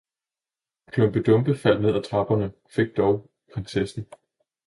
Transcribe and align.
Klumpe-Dumpe 0.91 1.55
faldt 1.55 1.81
ned 1.81 1.95
af 1.95 2.03
trapperne 2.03 2.45
og 2.63 2.69
fik 2.71 2.97
dog 2.97 3.31
prinsessen! 3.53 4.05